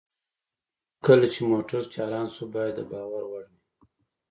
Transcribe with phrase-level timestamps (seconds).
[1.05, 3.57] کله چې موټر چالان شو باید د باور وړ وي